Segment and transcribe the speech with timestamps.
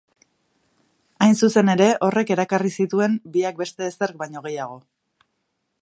[1.25, 4.81] Hain zuzen ere, horrek erakarri zituen biak beste ezerk baino gehiago.